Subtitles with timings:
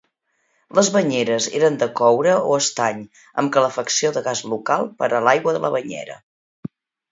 [0.77, 3.05] Les banyeres eren de coure o estany,
[3.43, 6.21] amb calefacció de gas local per a l'aigua de la banyera.